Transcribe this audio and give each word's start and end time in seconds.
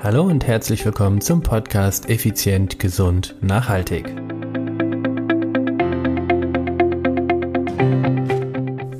Hallo 0.00 0.22
und 0.22 0.46
herzlich 0.46 0.84
willkommen 0.84 1.20
zum 1.20 1.42
Podcast 1.42 2.08
Effizient, 2.08 2.78
Gesund, 2.78 3.34
Nachhaltig. 3.40 4.14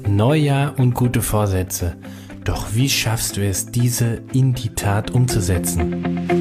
Neujahr 0.09 0.77
und 0.77 0.95
gute 0.95 1.23
Vorsätze. 1.23 1.97
Doch 2.43 2.75
wie 2.75 2.89
schaffst 2.89 3.37
du 3.37 3.47
es, 3.47 3.67
diese 3.67 4.23
in 4.33 4.55
die 4.55 4.71
Tat 4.71 5.13
umzusetzen? 5.13 6.38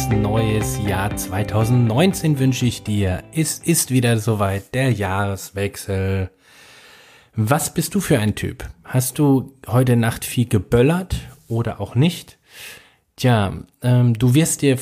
Frohes 0.00 0.08
neues 0.08 0.78
Jahr 0.86 1.14
2019 1.14 2.38
wünsche 2.38 2.64
ich 2.64 2.82
dir. 2.82 3.22
Es 3.34 3.58
ist 3.58 3.90
wieder 3.90 4.18
soweit, 4.18 4.74
der 4.74 4.92
Jahreswechsel. 4.92 6.30
Was 7.34 7.74
bist 7.74 7.94
du 7.94 8.00
für 8.00 8.18
ein 8.18 8.34
Typ? 8.34 8.64
Hast 8.84 9.18
du 9.18 9.54
heute 9.66 9.96
Nacht 9.96 10.24
viel 10.24 10.46
geböllert 10.46 11.16
oder 11.48 11.80
auch 11.80 11.94
nicht? 11.94 12.38
Tja, 13.16 13.52
ähm, 13.82 14.14
du 14.14 14.34
wirst 14.34 14.62
dir 14.62 14.78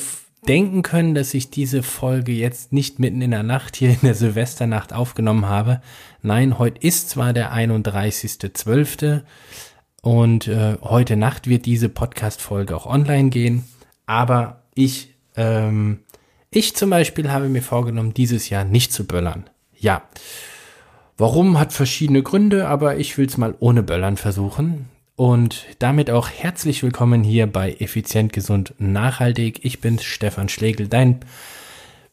denken 0.47 0.83
können, 0.83 1.15
dass 1.15 1.35
ich 1.35 1.51
diese 1.51 1.83
Folge 1.83 2.33
jetzt 2.33 2.73
nicht 2.73 2.99
mitten 2.99 3.23
in 3.23 3.33
der 3.33 3.43
Nacht 3.43 3.77
hier 3.77 3.91
in 3.91 4.01
der 4.03 4.15
Silvesternacht 4.15 4.93
aufgenommen 4.93 5.47
habe. 5.47 5.81
Nein, 6.23 6.59
heute 6.59 6.81
ist 6.87 7.11
zwar 7.11 7.33
der 7.33 7.53
31.12. 7.53 9.23
und 10.03 10.47
äh, 10.47 10.77
heute 10.81 11.17
Nacht 11.17 11.49
wird 11.49 11.67
diese 11.67 11.89
Podcast-Folge 11.89 12.77
auch 12.77 12.87
online 12.87 13.31
gehen, 13.31 13.65
aber 14.07 14.63
ich, 14.79 15.15
ähm, 15.37 16.01
ich 16.51 16.77
zum 16.77 16.91
Beispiel 16.91 17.33
habe 17.33 17.49
mir 17.49 17.63
vorgenommen, 17.63 18.15
dieses 18.15 18.49
Jahr 18.49 18.65
nicht 18.65 18.93
zu 18.93 19.07
böllern. 19.07 19.51
Ja. 19.77 20.03
Warum 21.17 21.59
hat 21.59 21.73
verschiedene 21.73 22.23
Gründe, 22.23 22.69
aber 22.69 22.97
ich 22.97 23.19
will 23.19 23.27
es 23.27 23.37
mal 23.37 23.57
ohne 23.59 23.83
Böllern 23.83 24.17
versuchen. 24.17 24.89
Und 25.17 25.67
damit 25.81 26.13
auch 26.13 26.29
herzlich 26.29 26.85
willkommen 26.85 27.25
hier 27.25 27.49
bei 27.49 27.73
Effizient, 27.81 28.33
Gesund, 28.33 28.75
Nachhaltig. 28.79 29.65
Ich 29.65 29.81
bin 29.81 29.99
Stefan 29.99 30.49
Schlegel, 30.49 30.87
dein 30.87 31.19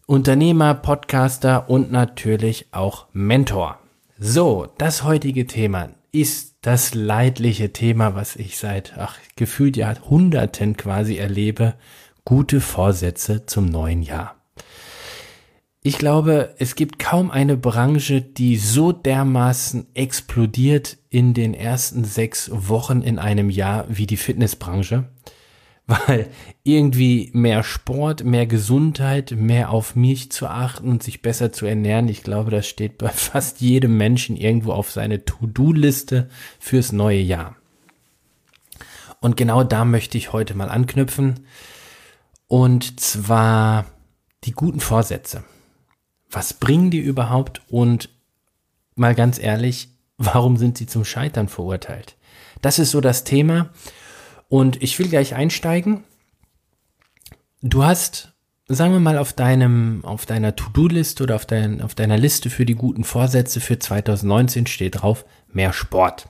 Unternehmer, 0.08 0.74
Podcaster 0.74 1.70
und 1.70 1.92
natürlich 1.92 2.66
auch 2.72 3.06
Mentor. 3.14 3.78
So, 4.18 4.68
das 4.80 5.04
heutige 5.04 5.46
Thema 5.46 5.90
ist 6.12 6.56
das 6.62 6.96
leidliche 6.96 7.74
Thema, 7.74 8.16
was 8.16 8.36
ich 8.36 8.58
seit, 8.58 8.94
ach, 8.98 9.20
gefühlt 9.36 9.78
Jahrhunderten 9.78 10.76
quasi 10.76 11.18
erlebe. 11.18 11.76
Gute 12.28 12.60
Vorsätze 12.60 13.46
zum 13.46 13.68
neuen 13.68 14.02
Jahr. 14.02 14.36
Ich 15.84 16.00
glaube, 16.00 16.56
es 16.58 16.74
gibt 16.74 16.98
kaum 16.98 17.30
eine 17.30 17.56
Branche, 17.56 18.20
die 18.20 18.58
so 18.58 18.92
dermaßen 18.92 19.86
explodiert 19.94 20.98
in 21.12 21.36
den 21.36 21.54
ersten 21.54 22.04
sechs 22.04 22.50
Wochen 22.52 23.02
in 23.02 23.20
einem 23.20 23.52
Jahr 23.52 23.86
wie 23.90 24.08
die 24.08 24.18
Fitnessbranche. 24.18 25.08
Weil 25.86 26.32
irgendwie 26.64 27.30
mehr 27.34 27.62
Sport, 27.62 28.24
mehr 28.24 28.48
Gesundheit, 28.48 29.36
mehr 29.38 29.70
auf 29.70 29.96
mich 29.96 30.32
zu 30.32 30.48
achten 30.48 30.90
und 30.90 31.04
sich 31.04 31.22
besser 31.22 31.52
zu 31.52 31.68
ernähren, 31.68 32.08
ich 32.08 32.24
glaube, 32.24 32.50
das 32.50 32.68
steht 32.68 32.98
bei 32.98 33.10
fast 33.14 33.62
jedem 33.62 33.98
Menschen 33.98 34.36
irgendwo 34.36 34.72
auf 34.72 34.90
seine 34.90 35.26
To-Do-Liste 35.26 36.28
fürs 36.58 36.92
neue 36.92 37.22
Jahr. 37.22 37.56
Und 39.22 39.38
genau 39.38 39.64
da 39.64 39.86
möchte 39.86 40.18
ich 40.18 40.34
heute 40.34 40.56
mal 40.56 40.70
anknüpfen. 40.70 41.46
Und 42.48 43.00
zwar 43.00 43.86
die 44.44 44.52
guten 44.52 44.80
Vorsätze 44.80 45.44
was 46.36 46.54
bringen 46.54 46.92
die 46.92 47.00
überhaupt 47.00 47.62
und 47.70 48.10
mal 48.96 49.16
ganz 49.16 49.40
ehrlich, 49.40 49.90
warum 50.18 50.58
sind 50.58 50.78
sie 50.78 50.86
zum 50.86 51.06
Scheitern 51.06 51.48
verurteilt? 51.48 52.16
Das 52.62 52.78
ist 52.80 52.92
so 52.92 53.02
das 53.02 53.24
Thema 53.24 53.70
und 54.50 54.82
ich 54.82 55.00
will 55.00 55.08
gleich 55.08 55.36
einsteigen. 55.36 56.04
Du 57.62 57.84
hast, 57.84 58.34
sagen 58.68 58.94
wir 58.94 59.00
mal, 59.00 59.18
auf 59.18 59.34
deinem, 59.34 60.04
auf 60.04 60.26
deiner 60.26 60.56
To-Do-Liste 60.56 61.24
oder 61.24 61.36
auf, 61.36 61.46
dein, 61.46 61.82
auf 61.82 61.96
deiner 61.96 62.18
Liste 62.18 62.50
für 62.50 62.66
die 62.66 62.76
guten 62.76 63.04
Vorsätze 63.04 63.60
für 63.60 63.80
2019 63.80 64.68
steht 64.68 65.02
drauf, 65.02 65.26
mehr 65.48 65.74
Sport 65.74 66.28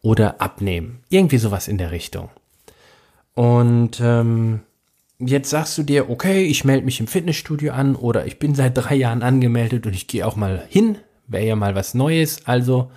oder 0.00 0.40
abnehmen. 0.40 1.02
Irgendwie 1.08 1.38
sowas 1.38 1.66
in 1.66 1.78
der 1.78 1.90
Richtung. 1.90 2.30
Und 3.34 4.00
ähm, 4.00 4.60
jetzt 5.18 5.50
sagst 5.50 5.76
du 5.78 5.82
dir, 5.82 6.10
okay, 6.10 6.44
ich 6.44 6.64
melde 6.64 6.84
mich 6.84 7.00
im 7.00 7.06
Fitnessstudio 7.06 7.72
an 7.72 7.96
oder 7.96 8.26
ich 8.26 8.38
bin 8.38 8.54
seit 8.54 8.76
drei 8.76 8.94
Jahren 8.94 9.22
angemeldet 9.22 9.86
und 9.86 9.94
ich 9.94 10.06
gehe 10.06 10.26
auch 10.26 10.36
mal 10.36 10.64
hin, 10.68 10.98
wäre 11.26 11.46
ja 11.46 11.56
mal 11.56 11.74
was 11.74 11.94
Neues. 11.94 12.46
Also 12.46 12.90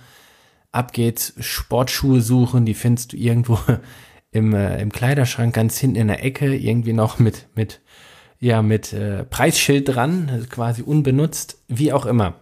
ab 0.70 0.92
geht's, 0.92 1.34
Sportschuhe 1.40 2.20
suchen, 2.20 2.64
die 2.64 2.74
findest 2.74 3.12
du 3.12 3.16
irgendwo 3.16 3.58
im, 4.30 4.54
äh, 4.54 4.80
im 4.80 4.92
Kleiderschrank 4.92 5.54
ganz 5.54 5.78
hinten 5.78 5.96
in 5.96 6.08
der 6.08 6.24
Ecke, 6.24 6.54
irgendwie 6.54 6.92
noch 6.92 7.18
mit, 7.18 7.48
mit, 7.54 7.80
ja, 8.40 8.62
mit 8.62 8.92
äh, 8.92 9.24
Preisschild 9.24 9.94
dran, 9.94 10.46
quasi 10.48 10.82
unbenutzt, 10.82 11.58
wie 11.68 11.92
auch 11.92 12.06
immer. 12.06 12.41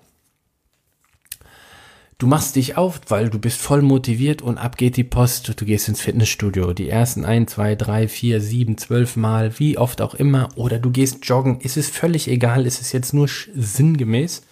Du 2.20 2.26
machst 2.26 2.54
dich 2.56 2.76
auf, 2.76 3.00
weil 3.08 3.30
du 3.30 3.38
bist 3.38 3.62
voll 3.62 3.80
motiviert 3.80 4.42
und 4.42 4.58
ab 4.58 4.76
geht 4.76 4.98
die 4.98 5.04
Post. 5.04 5.58
Du 5.58 5.64
gehst 5.64 5.88
ins 5.88 6.02
Fitnessstudio. 6.02 6.74
Die 6.74 6.90
ersten 6.90 7.24
ein, 7.24 7.48
zwei, 7.48 7.74
drei, 7.74 8.08
vier, 8.08 8.42
sieben, 8.42 8.76
zwölf 8.76 9.16
Mal, 9.16 9.58
wie 9.58 9.78
oft 9.78 10.02
auch 10.02 10.14
immer. 10.14 10.50
Oder 10.54 10.78
du 10.78 10.90
gehst 10.90 11.24
joggen. 11.24 11.60
Es 11.64 11.78
ist 11.78 11.94
völlig 11.94 12.28
egal. 12.28 12.66
Es 12.66 12.78
ist 12.82 12.92
jetzt 12.92 13.14
nur 13.14 13.26
sinngemäß. 13.26 14.42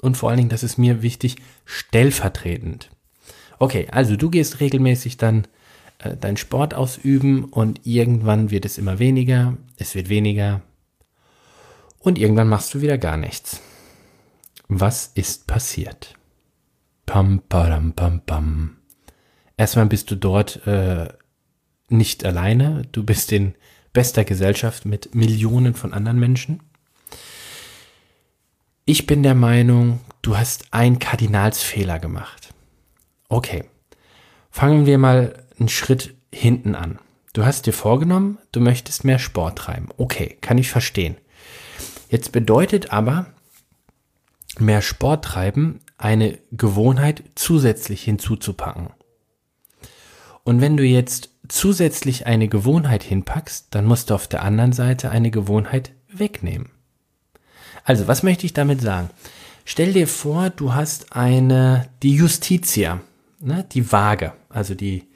Und 0.00 0.16
vor 0.16 0.30
allen 0.30 0.38
Dingen, 0.38 0.48
das 0.48 0.64
ist 0.64 0.76
mir 0.76 1.02
wichtig, 1.02 1.36
stellvertretend. 1.64 2.90
Okay, 3.60 3.86
also 3.92 4.16
du 4.16 4.28
gehst 4.28 4.58
regelmäßig 4.58 5.18
dann 5.18 5.46
äh, 6.00 6.16
deinen 6.16 6.36
Sport 6.36 6.74
ausüben 6.74 7.44
und 7.44 7.86
irgendwann 7.86 8.50
wird 8.50 8.64
es 8.64 8.76
immer 8.76 8.98
weniger. 8.98 9.56
Es 9.76 9.94
wird 9.94 10.08
weniger. 10.08 10.62
Und 12.00 12.18
irgendwann 12.18 12.48
machst 12.48 12.74
du 12.74 12.80
wieder 12.80 12.98
gar 12.98 13.16
nichts. 13.16 13.60
Was 14.68 15.12
ist 15.14 15.46
passiert? 15.46 16.14
Pam, 17.06 17.42
pam, 17.48 17.94
pam, 17.94 18.20
pam. 18.20 18.76
Erstmal 19.56 19.86
bist 19.86 20.10
du 20.10 20.16
dort 20.16 20.66
äh, 20.66 21.08
nicht 21.88 22.24
alleine. 22.26 22.82
Du 22.92 23.02
bist 23.02 23.32
in 23.32 23.54
bester 23.94 24.24
Gesellschaft 24.24 24.84
mit 24.84 25.14
Millionen 25.14 25.74
von 25.74 25.94
anderen 25.94 26.18
Menschen. 26.18 26.62
Ich 28.84 29.06
bin 29.06 29.22
der 29.22 29.34
Meinung, 29.34 30.00
du 30.20 30.36
hast 30.36 30.72
einen 30.72 30.98
Kardinalsfehler 30.98 31.98
gemacht. 31.98 32.52
Okay, 33.30 33.64
fangen 34.50 34.84
wir 34.84 34.98
mal 34.98 35.44
einen 35.58 35.70
Schritt 35.70 36.14
hinten 36.30 36.74
an. 36.74 36.98
Du 37.32 37.46
hast 37.46 37.64
dir 37.64 37.72
vorgenommen, 37.72 38.36
du 38.52 38.60
möchtest 38.60 39.04
mehr 39.04 39.18
Sport 39.18 39.58
treiben. 39.58 39.88
Okay, 39.96 40.36
kann 40.42 40.58
ich 40.58 40.68
verstehen. 40.68 41.16
Jetzt 42.10 42.32
bedeutet 42.32 42.92
aber, 42.92 43.32
mehr 44.60 44.82
Sport 44.82 45.24
treiben 45.24 45.80
eine 45.96 46.38
Gewohnheit 46.52 47.24
zusätzlich 47.34 48.02
hinzuzupacken. 48.02 48.90
Und 50.44 50.60
wenn 50.60 50.76
du 50.76 50.84
jetzt 50.84 51.30
zusätzlich 51.48 52.26
eine 52.26 52.48
Gewohnheit 52.48 53.02
hinpackst, 53.02 53.66
dann 53.70 53.84
musst 53.84 54.10
du 54.10 54.14
auf 54.14 54.28
der 54.28 54.42
anderen 54.42 54.72
Seite 54.72 55.10
eine 55.10 55.30
Gewohnheit 55.30 55.92
wegnehmen. 56.10 56.70
Also, 57.84 58.06
was 58.06 58.22
möchte 58.22 58.46
ich 58.46 58.52
damit 58.52 58.80
sagen? 58.80 59.10
Stell 59.64 59.92
dir 59.92 60.08
vor, 60.08 60.50
du 60.50 60.74
hast 60.74 61.12
eine, 61.14 61.88
die 62.02 62.14
Justitia, 62.14 63.00
ne, 63.40 63.66
die 63.72 63.92
Waage, 63.92 64.32
also 64.48 64.74
die, 64.74 65.07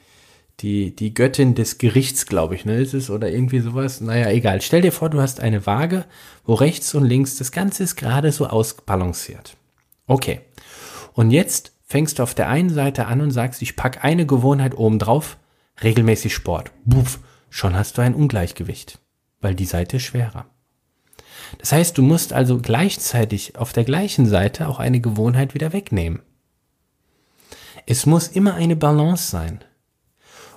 die, 0.59 0.95
die 0.95 1.13
Göttin 1.13 1.55
des 1.55 1.77
Gerichts, 1.77 2.25
glaube 2.25 2.55
ich, 2.55 2.65
ne, 2.65 2.77
ist 2.77 2.93
es, 2.93 3.09
oder 3.09 3.29
irgendwie 3.29 3.59
sowas. 3.59 4.01
Naja, 4.01 4.29
egal. 4.29 4.61
Stell 4.61 4.81
dir 4.81 4.91
vor, 4.91 5.09
du 5.09 5.21
hast 5.21 5.39
eine 5.39 5.65
Waage, 5.65 6.05
wo 6.45 6.53
rechts 6.53 6.93
und 6.93 7.05
links 7.05 7.37
das 7.37 7.51
Ganze 7.51 7.83
ist 7.83 7.95
gerade 7.95 8.31
so 8.31 8.47
ausbalanciert. 8.47 9.57
Okay. 10.07 10.41
Und 11.13 11.31
jetzt 11.31 11.73
fängst 11.85 12.19
du 12.19 12.23
auf 12.23 12.33
der 12.33 12.49
einen 12.49 12.69
Seite 12.69 13.07
an 13.07 13.21
und 13.21 13.31
sagst, 13.31 13.61
ich 13.61 13.75
pack 13.75 14.03
eine 14.03 14.25
Gewohnheit 14.25 14.77
oben 14.77 14.99
drauf, 14.99 15.37
regelmäßig 15.83 16.33
Sport. 16.33 16.71
Buff, 16.85 17.19
schon 17.49 17.75
hast 17.75 17.97
du 17.97 18.01
ein 18.01 18.15
Ungleichgewicht, 18.15 18.99
weil 19.41 19.55
die 19.55 19.65
Seite 19.65 19.97
ist 19.97 20.03
schwerer. 20.03 20.45
Das 21.59 21.71
heißt, 21.71 21.97
du 21.97 22.01
musst 22.01 22.33
also 22.33 22.57
gleichzeitig 22.59 23.57
auf 23.57 23.73
der 23.73 23.83
gleichen 23.83 24.25
Seite 24.25 24.67
auch 24.67 24.79
eine 24.79 25.01
Gewohnheit 25.01 25.53
wieder 25.53 25.73
wegnehmen. 25.73 26.21
Es 27.85 28.05
muss 28.05 28.27
immer 28.27 28.55
eine 28.55 28.75
Balance 28.75 29.29
sein. 29.29 29.63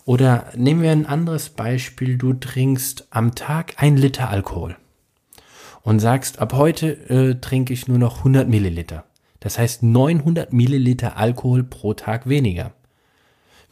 Oder 0.06 0.52
nehmen 0.56 0.82
wir 0.82 0.92
ein 0.92 1.04
anderes 1.04 1.50
Beispiel, 1.50 2.16
du 2.16 2.32
trinkst 2.32 3.08
am 3.10 3.34
Tag 3.34 3.74
ein 3.78 3.96
Liter 3.96 4.30
Alkohol 4.30 4.76
und 5.82 5.98
sagst, 5.98 6.38
ab 6.38 6.52
heute 6.52 6.92
äh, 7.10 7.40
trinke 7.40 7.72
ich 7.72 7.88
nur 7.88 7.98
noch 7.98 8.18
100 8.18 8.48
Milliliter. 8.48 9.04
Das 9.40 9.58
heißt 9.58 9.82
900 9.82 10.52
Milliliter 10.52 11.16
Alkohol 11.16 11.64
pro 11.64 11.92
Tag 11.92 12.28
weniger. 12.28 12.72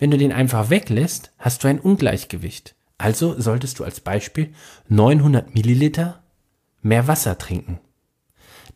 Wenn 0.00 0.10
du 0.10 0.18
den 0.18 0.32
einfach 0.32 0.70
weglässt, 0.70 1.32
hast 1.38 1.62
du 1.62 1.68
ein 1.68 1.78
Ungleichgewicht. 1.78 2.74
Also 2.98 3.40
solltest 3.40 3.78
du 3.78 3.84
als 3.84 4.00
Beispiel 4.00 4.52
900 4.88 5.54
Milliliter 5.54 6.24
mehr 6.82 7.06
Wasser 7.06 7.38
trinken. 7.38 7.78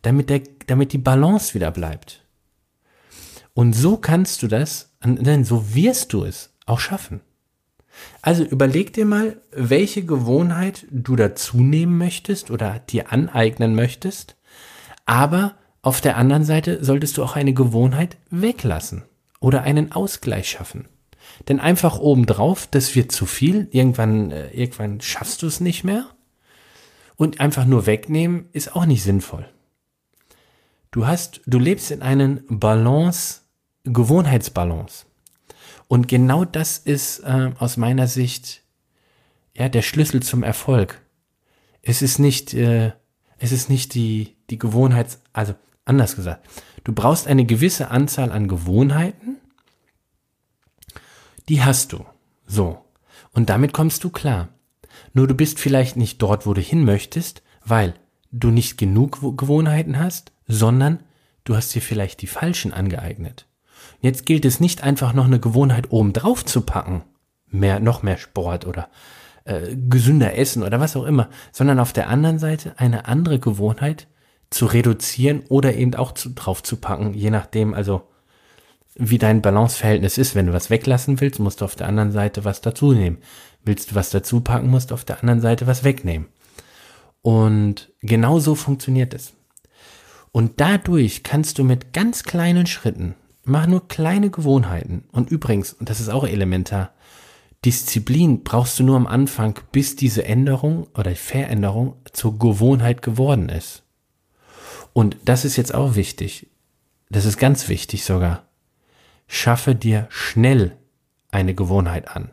damit, 0.01 0.29
der, 0.29 0.43
damit 0.67 0.93
die 0.93 0.97
Balance 0.97 1.53
wieder 1.53 1.71
bleibt. 1.71 2.25
Und 3.53 3.73
so 3.73 3.97
kannst 3.97 4.43
du 4.43 4.47
das, 4.47 4.95
denn 5.03 5.43
so 5.43 5.75
wirst 5.75 6.13
du 6.13 6.23
es 6.23 6.53
auch 6.65 6.79
schaffen. 6.79 7.19
Also 8.21 8.43
überleg 8.43 8.93
dir 8.93 9.05
mal, 9.05 9.37
welche 9.51 10.03
Gewohnheit 10.03 10.85
du 10.91 11.15
dazu 11.15 11.57
nehmen 11.57 11.97
möchtest 11.97 12.51
oder 12.51 12.79
dir 12.79 13.11
aneignen 13.11 13.75
möchtest, 13.75 14.35
aber 15.05 15.55
auf 15.81 16.01
der 16.01 16.17
anderen 16.17 16.43
Seite 16.43 16.83
solltest 16.83 17.17
du 17.17 17.23
auch 17.23 17.35
eine 17.35 17.53
Gewohnheit 17.53 18.17
weglassen 18.29 19.03
oder 19.39 19.63
einen 19.63 19.91
Ausgleich 19.91 20.49
schaffen. 20.49 20.87
Denn 21.47 21.59
einfach 21.59 21.99
obendrauf, 21.99 22.67
das 22.67 22.95
wird 22.95 23.11
zu 23.11 23.25
viel, 23.25 23.67
irgendwann, 23.71 24.31
äh, 24.31 24.49
irgendwann 24.49 24.99
schaffst 24.99 25.41
du 25.41 25.47
es 25.47 25.61
nicht 25.61 25.83
mehr. 25.83 26.05
Und 27.15 27.39
einfach 27.39 27.65
nur 27.65 27.85
wegnehmen 27.85 28.49
ist 28.51 28.75
auch 28.75 28.85
nicht 28.85 29.03
sinnvoll. 29.03 29.45
Du 30.91 31.05
hast, 31.05 31.41
du 31.45 31.59
lebst 31.59 31.91
in 31.91 32.01
einen 32.01 32.43
Balance, 32.49 33.41
Gewohnheitsbalance. 33.83 35.05
Und 35.89 36.07
genau 36.07 36.45
das 36.45 36.77
ist 36.77 37.21
äh, 37.21 37.51
aus 37.57 37.75
meiner 37.75 38.07
Sicht 38.07 38.61
ja 39.55 39.67
der 39.67 39.81
Schlüssel 39.81 40.21
zum 40.21 40.43
Erfolg. 40.43 41.01
Es 41.81 42.03
ist 42.03 42.19
nicht, 42.19 42.53
äh, 42.53 42.93
es 43.39 43.51
ist 43.51 43.69
nicht 43.69 43.95
die 43.95 44.37
die 44.51 44.59
Gewohnheits, 44.59 45.19
also 45.33 45.55
anders 45.85 46.15
gesagt, 46.15 46.47
du 46.83 46.93
brauchst 46.93 47.27
eine 47.27 47.45
gewisse 47.45 47.89
Anzahl 47.89 48.31
an 48.31 48.47
Gewohnheiten, 48.47 49.37
die 51.49 51.63
hast 51.63 51.91
du. 51.91 52.05
So. 52.45 52.85
Und 53.33 53.49
damit 53.49 53.73
kommst 53.73 54.03
du 54.03 54.11
klar. 54.11 54.49
Nur 55.13 55.27
du 55.27 55.33
bist 55.33 55.59
vielleicht 55.59 55.97
nicht 55.97 56.21
dort, 56.21 56.45
wo 56.45 56.53
du 56.53 56.61
hin 56.61 56.85
möchtest, 56.85 57.41
weil 57.65 57.95
du 58.31 58.51
nicht 58.51 58.77
genug 58.77 59.37
Gewohnheiten 59.37 59.97
hast, 59.97 60.31
sondern 60.47 61.01
du 61.45 61.55
hast 61.55 61.73
dir 61.73 61.81
vielleicht 61.81 62.21
die 62.21 62.27
falschen 62.27 62.73
angeeignet. 62.73 63.48
Jetzt 64.01 64.25
gilt 64.25 64.45
es 64.45 64.59
nicht 64.59 64.83
einfach 64.83 65.13
noch 65.13 65.25
eine 65.25 65.39
Gewohnheit 65.39 65.91
oben 65.91 66.13
drauf 66.13 66.45
zu 66.45 66.61
packen, 66.61 67.03
mehr, 67.47 67.79
noch 67.79 68.03
mehr 68.03 68.17
Sport 68.17 68.65
oder 68.65 68.89
äh, 69.45 69.75
gesünder 69.75 70.37
essen 70.37 70.63
oder 70.63 70.79
was 70.79 70.95
auch 70.95 71.05
immer, 71.05 71.29
sondern 71.51 71.79
auf 71.79 71.93
der 71.93 72.09
anderen 72.09 72.39
Seite 72.39 72.73
eine 72.77 73.05
andere 73.05 73.39
Gewohnheit 73.39 74.07
zu 74.49 74.65
reduzieren 74.65 75.43
oder 75.49 75.75
eben 75.75 75.95
auch 75.95 76.13
zu, 76.13 76.29
drauf 76.29 76.63
zu 76.63 76.77
packen, 76.77 77.13
je 77.13 77.29
nachdem, 77.29 77.73
also 77.73 78.03
wie 78.95 79.17
dein 79.17 79.41
Balanceverhältnis 79.41 80.17
ist. 80.17 80.35
Wenn 80.35 80.47
du 80.47 80.53
was 80.53 80.69
weglassen 80.69 81.21
willst, 81.21 81.39
musst 81.39 81.61
du 81.61 81.65
auf 81.65 81.75
der 81.75 81.87
anderen 81.87 82.11
Seite 82.11 82.45
was 82.45 82.61
dazu 82.61 82.91
nehmen. 82.91 83.19
Willst 83.63 83.91
du 83.91 83.95
was 83.95 84.09
dazu 84.09 84.41
packen, 84.41 84.69
musst 84.69 84.91
du 84.91 84.95
auf 84.95 85.05
der 85.05 85.19
anderen 85.19 85.41
Seite 85.41 85.67
was 85.67 85.83
wegnehmen. 85.83 86.27
Und 87.21 87.91
genau 88.01 88.39
so 88.39 88.55
funktioniert 88.55 89.13
es. 89.13 89.33
Und 90.31 90.59
dadurch 90.59 91.23
kannst 91.23 91.57
du 91.57 91.63
mit 91.63 91.93
ganz 91.93 92.23
kleinen 92.23 92.65
Schritten, 92.65 93.15
mach 93.49 93.67
nur 93.67 93.87
kleine 93.87 94.29
Gewohnheiten. 94.29 95.03
Und 95.11 95.31
übrigens, 95.31 95.73
und 95.73 95.89
das 95.89 95.99
ist 95.99 96.09
auch 96.09 96.25
elementar, 96.25 96.93
Disziplin 97.65 98.43
brauchst 98.43 98.79
du 98.79 98.83
nur 98.83 98.95
am 98.95 99.07
Anfang, 99.07 99.59
bis 99.71 99.95
diese 99.95 100.23
Änderung 100.23 100.87
oder 100.95 101.13
Veränderung 101.15 101.95
zur 102.13 102.39
Gewohnheit 102.39 103.01
geworden 103.01 103.49
ist. 103.49 103.83
Und 104.93 105.17
das 105.25 105.43
ist 105.43 105.57
jetzt 105.57 105.73
auch 105.73 105.95
wichtig. 105.95 106.47
Das 107.09 107.25
ist 107.25 107.37
ganz 107.37 107.67
wichtig 107.67 108.05
sogar. 108.05 108.43
Schaffe 109.27 109.75
dir 109.75 110.07
schnell 110.09 110.77
eine 111.31 111.53
Gewohnheit 111.53 112.07
an. 112.07 112.31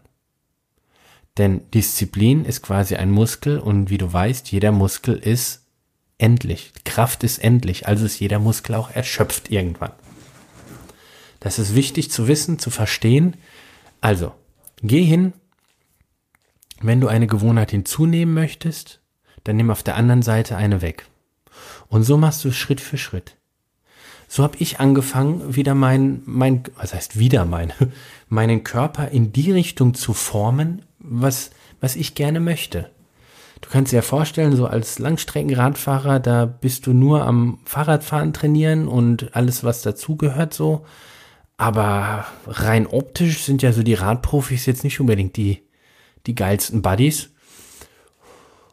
Denn 1.38 1.70
Disziplin 1.72 2.44
ist 2.44 2.62
quasi 2.62 2.96
ein 2.96 3.10
Muskel 3.10 3.58
und 3.58 3.90
wie 3.90 3.98
du 3.98 4.10
weißt, 4.10 4.50
jeder 4.52 4.72
Muskel 4.72 5.16
ist 5.16 5.66
endlich. 6.18 6.72
Kraft 6.84 7.24
ist 7.24 7.38
endlich, 7.38 7.86
also 7.86 8.06
ist 8.06 8.20
jeder 8.20 8.38
Muskel 8.38 8.74
auch 8.74 8.90
erschöpft 8.90 9.50
irgendwann. 9.50 9.92
Das 11.46 11.60
ist 11.60 11.76
wichtig 11.76 12.10
zu 12.10 12.26
wissen, 12.26 12.58
zu 12.58 12.70
verstehen. 12.70 13.36
Also, 14.00 14.32
geh 14.82 15.04
hin, 15.04 15.32
wenn 16.80 17.00
du 17.00 17.06
eine 17.06 17.28
Gewohnheit 17.28 17.70
hinzunehmen 17.70 18.34
möchtest, 18.34 18.98
dann 19.44 19.54
nimm 19.54 19.70
auf 19.70 19.84
der 19.84 19.94
anderen 19.94 20.22
Seite 20.22 20.56
eine 20.56 20.82
weg. 20.82 21.06
Und 21.86 22.02
so 22.02 22.16
machst 22.16 22.44
du 22.44 22.50
Schritt 22.50 22.80
für 22.80 22.98
Schritt. 22.98 23.36
So 24.26 24.42
habe 24.42 24.56
ich 24.58 24.80
angefangen, 24.80 25.54
wieder 25.54 25.76
mein, 25.76 26.22
mein, 26.24 26.64
was 26.78 26.92
heißt 26.92 27.16
wieder 27.16 27.44
mein, 27.44 27.72
meinen 28.28 28.64
Körper 28.64 29.10
in 29.10 29.32
die 29.32 29.52
Richtung 29.52 29.94
zu 29.94 30.14
formen, 30.14 30.82
was, 30.98 31.50
was 31.80 31.94
ich 31.94 32.16
gerne 32.16 32.40
möchte. 32.40 32.90
Du 33.60 33.68
kannst 33.70 33.92
dir 33.92 33.98
ja 33.98 34.02
vorstellen, 34.02 34.56
so 34.56 34.66
als 34.66 34.98
Langstreckenradfahrer, 34.98 36.18
da 36.18 36.44
bist 36.44 36.88
du 36.88 36.92
nur 36.92 37.24
am 37.24 37.60
Fahrradfahren 37.64 38.32
trainieren 38.32 38.88
und 38.88 39.36
alles, 39.36 39.62
was 39.62 39.82
dazugehört, 39.82 40.52
so. 40.52 40.84
Aber 41.56 42.26
rein 42.46 42.86
optisch 42.86 43.42
sind 43.42 43.62
ja 43.62 43.72
so 43.72 43.82
die 43.82 43.94
Radprofis 43.94 44.66
jetzt 44.66 44.84
nicht 44.84 45.00
unbedingt 45.00 45.36
die, 45.36 45.62
die 46.26 46.34
geilsten 46.34 46.82
Buddies. 46.82 47.30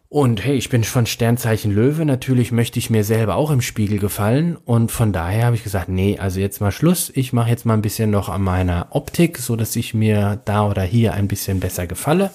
Und 0.09 0.45
hey, 0.45 0.55
ich 0.55 0.69
bin 0.69 0.83
von 0.83 1.07
Sternzeichen 1.07 1.71
Löwe, 1.71 2.05
natürlich 2.05 2.51
möchte 2.51 2.77
ich 2.77 2.91
mir 2.91 3.03
selber 3.03 3.35
auch 3.35 3.49
im 3.49 3.61
Spiegel 3.61 3.97
gefallen 3.97 4.57
und 4.57 4.91
von 4.91 5.11
daher 5.11 5.47
habe 5.47 5.55
ich 5.55 5.63
gesagt, 5.63 5.89
nee, 5.89 6.19
also 6.19 6.39
jetzt 6.39 6.61
mal 6.61 6.71
Schluss, 6.71 7.11
ich 7.15 7.33
mache 7.33 7.49
jetzt 7.49 7.65
mal 7.65 7.73
ein 7.73 7.81
bisschen 7.81 8.11
noch 8.11 8.29
an 8.29 8.43
meiner 8.43 8.89
Optik, 8.91 9.39
so 9.39 9.55
dass 9.55 9.75
ich 9.75 9.95
mir 9.95 10.39
da 10.45 10.67
oder 10.67 10.83
hier 10.83 11.13
ein 11.13 11.27
bisschen 11.27 11.59
besser 11.59 11.87
gefalle. 11.87 12.29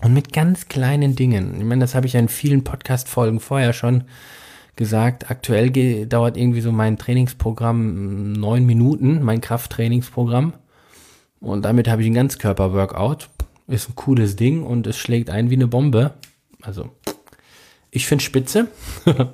Und 0.00 0.14
mit 0.14 0.32
ganz 0.32 0.68
kleinen 0.68 1.16
Dingen. 1.16 1.54
Ich 1.58 1.64
meine, 1.64 1.82
das 1.82 1.94
habe 1.94 2.06
ich 2.06 2.14
ja 2.14 2.20
in 2.20 2.28
vielen 2.28 2.64
Podcast 2.64 3.10
Folgen 3.10 3.38
vorher 3.38 3.74
schon 3.74 4.04
gesagt. 4.76 5.30
Aktuell 5.30 6.06
dauert 6.06 6.36
irgendwie 6.36 6.60
so 6.60 6.72
mein 6.72 6.98
Trainingsprogramm 6.98 8.32
neun 8.32 8.64
Minuten, 8.64 9.22
mein 9.22 9.40
Krafttrainingsprogramm. 9.40 10.54
Und 11.40 11.64
damit 11.64 11.88
habe 11.88 12.02
ich 12.02 12.08
ein 12.08 12.14
Ganzkörper-Workout 12.14 13.28
ist 13.72 13.88
ein 13.88 13.94
cooles 13.94 14.36
Ding 14.36 14.62
und 14.62 14.86
es 14.86 14.98
schlägt 14.98 15.30
ein 15.30 15.50
wie 15.50 15.54
eine 15.54 15.66
Bombe. 15.66 16.14
Also, 16.60 16.90
ich 17.90 18.06
finde 18.06 18.24
spitze. 18.24 18.68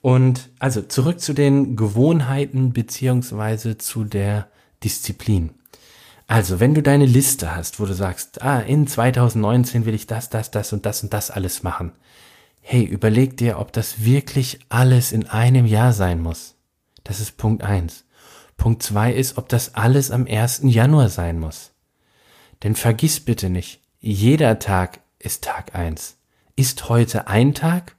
und 0.00 0.50
also 0.58 0.82
zurück 0.82 1.20
zu 1.20 1.32
den 1.32 1.76
Gewohnheiten 1.76 2.72
beziehungsweise 2.72 3.78
zu 3.78 4.04
der 4.04 4.48
Disziplin. 4.82 5.50
Also, 6.26 6.60
wenn 6.60 6.74
du 6.74 6.82
deine 6.82 7.06
Liste 7.06 7.54
hast, 7.54 7.80
wo 7.80 7.86
du 7.86 7.92
sagst, 7.92 8.42
ah, 8.42 8.60
in 8.60 8.86
2019 8.86 9.84
will 9.84 9.94
ich 9.94 10.06
das, 10.06 10.30
das, 10.30 10.50
das 10.50 10.72
und 10.72 10.86
das 10.86 11.02
und 11.02 11.12
das 11.12 11.30
alles 11.30 11.62
machen. 11.62 11.92
Hey, 12.60 12.84
überleg 12.84 13.36
dir, 13.36 13.58
ob 13.58 13.72
das 13.72 14.04
wirklich 14.04 14.60
alles 14.68 15.12
in 15.12 15.26
einem 15.26 15.66
Jahr 15.66 15.92
sein 15.92 16.20
muss. 16.20 16.56
Das 17.04 17.20
ist 17.20 17.36
Punkt 17.36 17.62
eins. 17.62 18.04
Punkt 18.56 18.82
zwei 18.82 19.12
ist, 19.12 19.38
ob 19.38 19.48
das 19.48 19.74
alles 19.74 20.10
am 20.10 20.26
1. 20.26 20.62
Januar 20.64 21.08
sein 21.08 21.38
muss. 21.38 21.72
Denn 22.62 22.74
vergiss 22.74 23.20
bitte 23.20 23.48
nicht, 23.48 23.80
jeder 24.00 24.58
Tag 24.58 25.00
ist 25.18 25.44
Tag 25.44 25.74
eins. 25.74 26.18
Ist 26.56 26.88
heute 26.88 27.26
ein 27.26 27.54
Tag 27.54 27.96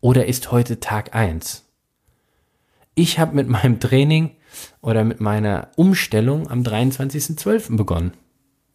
oder 0.00 0.26
ist 0.26 0.50
heute 0.50 0.80
Tag 0.80 1.14
eins? 1.14 1.64
Ich 2.94 3.18
habe 3.18 3.36
mit 3.36 3.48
meinem 3.48 3.78
Training 3.78 4.32
oder 4.80 5.04
mit 5.04 5.20
meiner 5.20 5.70
Umstellung 5.76 6.50
am 6.50 6.62
23.12. 6.62 7.76
begonnen. 7.76 8.12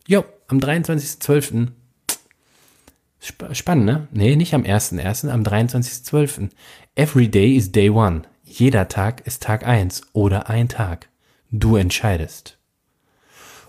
Jo, 0.08 0.24
am 0.48 0.60
23.12. 0.60 1.68
Sp 3.20 3.54
spannend, 3.54 3.86
ne? 3.86 4.08
Nee, 4.12 4.36
nicht 4.36 4.54
am 4.54 4.64
1.1., 4.64 5.30
am 5.30 5.44
23.12. 5.44 6.50
Every 6.96 7.28
day 7.28 7.56
is 7.56 7.72
day 7.72 7.90
one. 7.90 8.24
Jeder 8.44 8.88
Tag 8.88 9.26
ist 9.26 9.44
Tag 9.44 9.66
eins 9.66 10.04
oder 10.14 10.50
ein 10.50 10.70
Tag. 10.70 11.10
Du 11.52 11.76
entscheidest. 11.76 12.58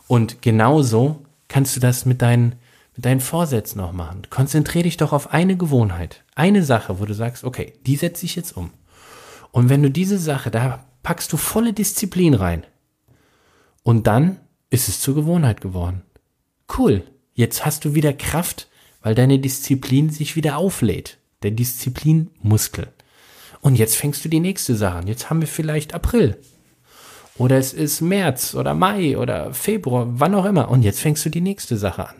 Und 0.06 0.42
genauso 0.42 1.24
kannst 1.48 1.76
du 1.76 1.80
das 1.80 2.04
mit 2.04 2.22
deinen, 2.22 2.56
mit 2.94 3.04
deinen 3.04 3.20
Vorsätzen 3.20 3.80
auch 3.80 3.92
machen. 3.92 4.22
Konzentriere 4.30 4.84
dich 4.84 4.96
doch 4.96 5.12
auf 5.12 5.32
eine 5.32 5.56
Gewohnheit, 5.56 6.24
eine 6.34 6.62
Sache, 6.62 7.00
wo 7.00 7.04
du 7.04 7.14
sagst, 7.14 7.44
okay, 7.44 7.72
die 7.86 7.96
setze 7.96 8.26
ich 8.26 8.36
jetzt 8.36 8.56
um. 8.56 8.70
Und 9.52 9.68
wenn 9.68 9.82
du 9.82 9.90
diese 9.90 10.18
Sache, 10.18 10.50
da 10.50 10.84
packst 11.02 11.32
du 11.32 11.36
volle 11.36 11.72
Disziplin 11.72 12.34
rein. 12.34 12.64
Und 13.82 14.06
dann 14.06 14.38
ist 14.70 14.88
es 14.88 15.00
zur 15.00 15.14
Gewohnheit 15.14 15.60
geworden. 15.60 16.02
Cool. 16.76 17.04
Jetzt 17.34 17.64
hast 17.64 17.84
du 17.84 17.94
wieder 17.94 18.12
Kraft, 18.12 18.68
weil 19.02 19.14
deine 19.14 19.38
Disziplin 19.38 20.10
sich 20.10 20.36
wieder 20.36 20.56
auflädt. 20.56 21.18
Der 21.42 21.50
Disziplinmuskel. 21.50 22.88
Und 23.60 23.76
jetzt 23.76 23.96
fängst 23.96 24.24
du 24.24 24.28
die 24.28 24.40
nächste 24.40 24.74
Sache 24.74 24.98
an. 24.98 25.06
Jetzt 25.06 25.28
haben 25.28 25.40
wir 25.40 25.48
vielleicht 25.48 25.94
April. 25.94 26.38
Oder 27.38 27.58
es 27.58 27.72
ist 27.72 28.00
März 28.00 28.54
oder 28.54 28.74
Mai 28.74 29.18
oder 29.18 29.52
Februar, 29.52 30.06
wann 30.08 30.34
auch 30.34 30.46
immer. 30.46 30.70
Und 30.70 30.82
jetzt 30.82 31.00
fängst 31.00 31.24
du 31.24 31.30
die 31.30 31.40
nächste 31.40 31.76
Sache 31.76 32.08
an. 32.08 32.16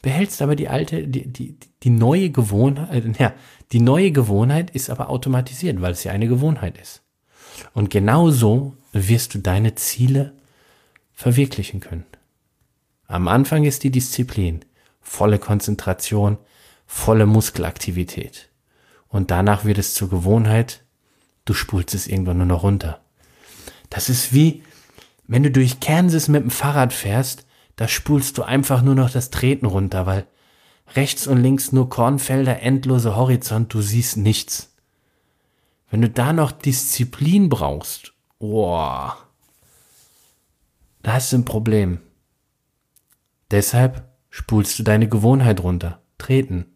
Behältst 0.00 0.42
aber 0.42 0.56
die 0.56 0.68
alte, 0.68 1.06
die, 1.06 1.28
die, 1.28 1.56
die 1.82 1.90
neue 1.90 2.30
Gewohnheit, 2.30 3.04
äh, 3.04 3.12
ja, 3.18 3.34
die 3.70 3.80
neue 3.80 4.10
Gewohnheit 4.10 4.70
ist 4.70 4.90
aber 4.90 5.10
automatisiert, 5.10 5.80
weil 5.80 5.92
es 5.92 6.04
ja 6.04 6.12
eine 6.12 6.28
Gewohnheit 6.28 6.78
ist. 6.78 7.02
Und 7.74 7.90
genau 7.90 8.30
so 8.30 8.74
wirst 8.92 9.34
du 9.34 9.38
deine 9.38 9.74
Ziele 9.74 10.32
verwirklichen 11.12 11.80
können. 11.80 12.06
Am 13.06 13.28
Anfang 13.28 13.64
ist 13.64 13.84
die 13.84 13.90
Disziplin, 13.90 14.64
volle 15.02 15.38
Konzentration, 15.38 16.38
volle 16.86 17.26
Muskelaktivität. 17.26 18.48
Und 19.08 19.30
danach 19.30 19.64
wird 19.64 19.78
es 19.78 19.94
zur 19.94 20.08
Gewohnheit, 20.08 20.84
du 21.44 21.52
spulst 21.52 21.94
es 21.94 22.06
irgendwann 22.06 22.38
nur 22.38 22.46
noch 22.46 22.62
runter. 22.62 23.00
Das 23.90 24.08
ist 24.08 24.32
wie, 24.32 24.62
wenn 25.26 25.42
du 25.42 25.50
durch 25.50 25.80
Kansas 25.80 26.28
mit 26.28 26.42
dem 26.42 26.50
Fahrrad 26.50 26.92
fährst, 26.92 27.46
da 27.76 27.88
spulst 27.88 28.38
du 28.38 28.42
einfach 28.42 28.82
nur 28.82 28.94
noch 28.94 29.10
das 29.10 29.30
Treten 29.30 29.66
runter, 29.66 30.06
weil 30.06 30.26
rechts 30.94 31.26
und 31.26 31.42
links 31.42 31.72
nur 31.72 31.88
Kornfelder, 31.88 32.60
endlose 32.60 33.16
Horizont, 33.16 33.72
du 33.74 33.82
siehst 33.82 34.16
nichts. 34.16 34.74
Wenn 35.90 36.02
du 36.02 36.08
da 36.08 36.32
noch 36.32 36.52
Disziplin 36.52 37.48
brauchst, 37.48 38.12
boah, 38.38 39.18
da 41.02 41.14
hast 41.14 41.32
du 41.32 41.38
ein 41.38 41.44
Problem. 41.44 42.00
Deshalb 43.50 44.11
spulst 44.32 44.78
du 44.78 44.82
deine 44.82 45.08
Gewohnheit 45.08 45.62
runter. 45.62 46.00
Treten. 46.18 46.66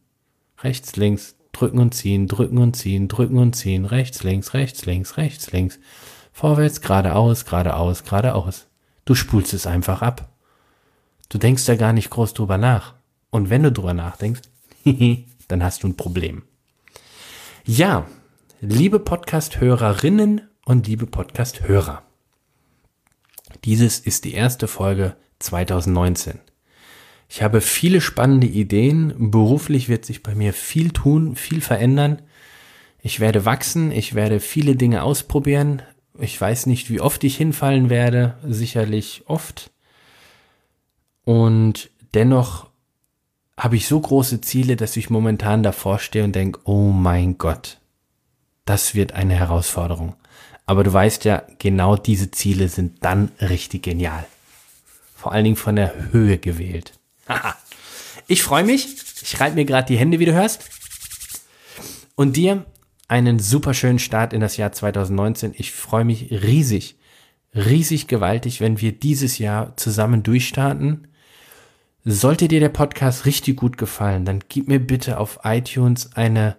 Rechts, 0.58 0.94
links, 0.96 1.36
drücken 1.52 1.78
und 1.78 1.94
ziehen, 1.94 2.28
drücken 2.28 2.58
und 2.58 2.76
ziehen, 2.76 3.08
drücken 3.08 3.38
und 3.38 3.56
ziehen, 3.56 3.86
rechts, 3.86 4.22
links, 4.22 4.54
rechts, 4.54 4.84
links, 4.86 5.16
rechts, 5.16 5.50
links. 5.50 5.78
Vorwärts, 6.32 6.82
geradeaus, 6.82 7.46
geradeaus, 7.46 8.04
geradeaus. 8.04 8.66
Du 9.06 9.14
spulst 9.14 9.54
es 9.54 9.66
einfach 9.66 10.02
ab. 10.02 10.28
Du 11.30 11.38
denkst 11.38 11.64
da 11.64 11.76
gar 11.76 11.94
nicht 11.94 12.10
groß 12.10 12.34
drüber 12.34 12.58
nach. 12.58 12.94
Und 13.30 13.48
wenn 13.48 13.62
du 13.62 13.72
drüber 13.72 13.94
nachdenkst, 13.94 14.42
dann 15.48 15.64
hast 15.64 15.82
du 15.82 15.88
ein 15.88 15.96
Problem. 15.96 16.42
Ja, 17.64 18.06
liebe 18.60 19.00
Podcast-Hörerinnen 19.00 20.42
und 20.66 20.86
liebe 20.86 21.06
Podcast-Hörer. 21.06 22.02
Dieses 23.64 23.98
ist 23.98 24.25
die 24.25 24.34
erste 24.34 24.68
Folge 24.68 25.16
2019. 25.38 26.40
Ich 27.28 27.42
habe 27.42 27.61
viele 27.61 28.00
spannende 28.00 28.47
Ideen. 28.47 29.30
Beruflich 29.30 29.88
wird 29.88 30.04
sich 30.04 30.23
bei 30.23 30.35
mir 30.35 30.52
viel 30.52 30.90
tun, 30.90 31.37
viel 31.37 31.61
verändern. 31.61 32.23
Ich 33.02 33.21
werde 33.21 33.45
wachsen, 33.45 33.92
ich 33.92 34.14
werde 34.14 34.40
viele 34.40 34.76
Dinge 34.76 35.02
ausprobieren. 35.02 35.83
Ich 36.18 36.40
weiß 36.40 36.66
nicht, 36.66 36.90
wie 36.90 37.00
oft 37.00 37.23
ich 37.25 37.37
hinfallen 37.37 37.90
werde, 37.90 38.37
sicherlich 38.47 39.25
oft. 39.26 39.71
Und 41.25 41.90
dennoch 42.14 42.71
habe 43.59 43.76
ich 43.76 43.87
so 43.87 44.00
große 44.00 44.40
Ziele, 44.40 44.76
dass 44.76 44.97
ich 44.97 45.11
momentan 45.11 45.62
davor 45.62 45.99
stehe 45.99 46.25
und 46.25 46.35
denke, 46.35 46.61
oh 46.64 46.90
mein 46.90 47.38
Gott, 47.38 47.78
das 48.64 48.95
wird 48.95 49.12
eine 49.12 49.35
Herausforderung. 49.35 50.14
Aber 50.66 50.83
du 50.85 50.92
weißt 50.92 51.25
ja, 51.25 51.42
genau 51.59 51.97
diese 51.97 52.30
Ziele 52.30 52.68
sind 52.68 53.04
dann 53.04 53.30
richtig 53.40 53.85
genial. 53.85 54.26
Vor 55.14 55.33
allen 55.33 55.45
Dingen 55.45 55.56
von 55.56 55.76
der 55.76 56.12
Höhe 56.12 56.38
gewählt. 56.38 56.95
Ich 58.26 58.42
freue 58.42 58.64
mich. 58.64 58.97
Ich 59.23 59.40
reibe 59.40 59.56
mir 59.56 59.64
gerade 59.64 59.87
die 59.87 59.99
Hände, 59.99 60.18
wie 60.18 60.25
du 60.25 60.33
hörst. 60.33 60.68
Und 62.14 62.37
dir 62.37 62.64
einen 63.09 63.38
super 63.38 63.75
schönen 63.75 63.99
Start 63.99 64.33
in 64.33 64.40
das 64.40 64.56
Jahr 64.56 64.73
2019. 64.73 65.54
Ich 65.56 65.73
freue 65.73 66.04
mich 66.04 66.30
riesig, 66.30 66.97
riesig 67.54 68.06
gewaltig, 68.09 68.61
wenn 68.61 68.80
wir 68.80 68.92
dieses 68.92 69.38
Jahr 69.38 69.76
zusammen 69.76 70.23
durchstarten. 70.23 71.09
Sollte 72.04 72.49
dir 72.49 72.61
der 72.61 72.68
Podcast 72.68 73.26
richtig 73.26 73.56
gut 73.56 73.78
gefallen, 73.78 74.25
dann 74.25 74.40
gib 74.49 74.68
mir 74.68 74.78
bitte 74.78 75.18
auf 75.18 75.40
iTunes 75.42 76.12
eine 76.14 76.56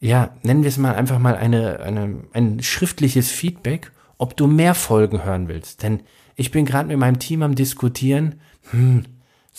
ja, 0.00 0.34
nennen 0.42 0.62
wir 0.62 0.68
es 0.68 0.78
mal 0.78 0.94
einfach 0.94 1.18
mal 1.18 1.36
eine, 1.36 1.80
eine, 1.80 2.24
ein 2.32 2.62
schriftliches 2.62 3.30
Feedback, 3.30 3.92
ob 4.16 4.36
du 4.36 4.46
mehr 4.46 4.74
Folgen 4.74 5.24
hören 5.24 5.46
willst. 5.46 5.82
Denn 5.82 6.02
ich 6.36 6.50
bin 6.50 6.64
gerade 6.64 6.88
mit 6.88 6.98
meinem 6.98 7.18
Team 7.18 7.42
am 7.42 7.54
diskutieren, 7.54 8.40
hm, 8.70 9.04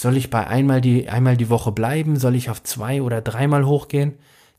soll 0.01 0.17
ich 0.17 0.29
bei 0.31 0.47
einmal 0.47 0.81
die, 0.81 1.07
einmal 1.09 1.37
die 1.37 1.51
Woche 1.51 1.71
bleiben? 1.71 2.17
Soll 2.17 2.33
ich 2.33 2.49
auf 2.49 2.63
zwei 2.63 3.03
oder 3.03 3.21
dreimal 3.21 3.67
hochgehen? 3.67 4.15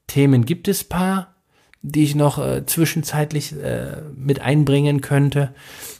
Themen 0.06 0.44
gibt 0.44 0.68
es 0.68 0.84
paar, 0.84 1.34
die 1.82 2.04
ich 2.04 2.14
noch 2.14 2.38
äh, 2.38 2.64
zwischenzeitlich 2.64 3.60
äh, 3.60 4.02
mit 4.14 4.38
einbringen 4.38 5.00
könnte. 5.00 5.52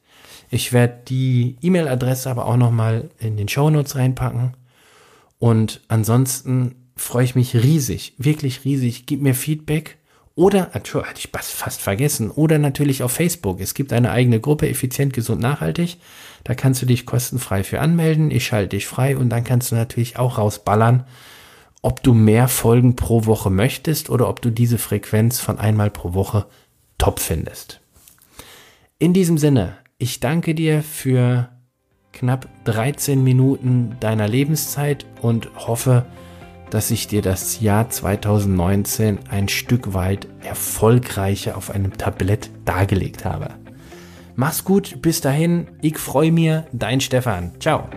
Ich 0.52 0.74
werde 0.74 1.00
die 1.08 1.56
E-Mail-Adresse 1.62 2.30
aber 2.30 2.46
auch 2.46 2.58
nochmal 2.58 3.10
in 3.20 3.38
den 3.38 3.48
Show 3.48 3.70
Notes 3.70 3.96
reinpacken. 3.96 4.58
Und 5.40 5.82
ansonsten 5.88 6.76
freue 6.98 7.24
ich 7.24 7.36
mich 7.36 7.56
riesig, 7.56 8.14
wirklich 8.18 8.66
riesig. 8.66 9.06
Gib 9.06 9.22
mir 9.22 9.34
Feedback 9.34 9.98
oder, 10.36 10.72
hatte 10.74 11.00
ich 11.16 11.30
fast 11.32 11.82
vergessen, 11.82 12.32
oder 12.32 12.58
natürlich 12.58 13.02
auf 13.02 13.14
Facebook. 13.14 13.62
Es 13.62 13.74
gibt 13.74 13.94
eine 13.94 14.12
eigene 14.12 14.40
Gruppe, 14.40 14.70
effizient, 14.70 15.14
gesund, 15.14 15.42
nachhaltig. 15.42 15.98
Da 16.44 16.54
kannst 16.54 16.82
du 16.82 16.86
dich 16.86 17.06
kostenfrei 17.06 17.64
für 17.64 17.80
anmelden. 17.80 18.30
Ich 18.30 18.46
schalte 18.46 18.76
dich 18.76 18.88
frei 18.88 19.16
und 19.18 19.30
dann 19.30 19.46
kannst 19.46 19.72
du 19.72 19.76
natürlich 19.76 20.18
auch 20.18 20.38
rausballern, 20.38 21.06
ob 21.82 22.04
du 22.04 22.14
mehr 22.14 22.50
Folgen 22.50 22.96
pro 22.98 23.26
Woche 23.26 23.50
möchtest 23.50 24.10
oder 24.10 24.28
ob 24.28 24.42
du 24.42 24.50
diese 24.50 24.78
Frequenz 24.78 25.40
von 25.40 25.60
einmal 25.60 25.90
pro 25.90 26.14
Woche 26.14 26.46
top 26.98 27.20
findest. 27.20 27.80
In 29.00 29.14
diesem 29.14 29.38
Sinne, 29.38 29.78
ich 30.02 30.20
danke 30.20 30.56
dir 30.56 30.82
für 30.82 31.50
knapp 32.12 32.48
13 32.64 33.24
Minuten 33.24 33.98
deiner 34.00 34.28
Lebenszeit 34.28 35.06
und 35.22 35.50
hoffe, 35.56 36.08
dass 36.72 36.90
ich 36.90 37.08
dir 37.08 37.22
das 37.22 37.62
Jahr 37.62 37.88
2019 37.88 39.20
ein 39.30 39.48
Stück 39.48 39.94
weit 39.94 40.28
erfolgreicher 40.44 41.56
auf 41.56 41.70
einem 41.70 41.98
Tablett 41.98 42.50
dargelegt 42.66 43.26
habe. 43.26 43.50
Mach's 44.36 44.64
gut, 44.64 45.04
bis 45.04 45.22
dahin, 45.22 45.68
ich 45.82 46.00
freue 46.00 46.32
mir, 46.32 46.66
dein 46.72 47.00
Stefan. 47.00 47.52
Ciao. 47.60 47.88